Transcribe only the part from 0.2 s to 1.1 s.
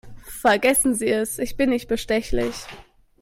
Vergessen Sie